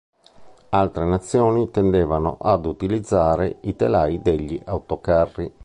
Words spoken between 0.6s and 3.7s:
Altre nazioni tendevano ad utilizzare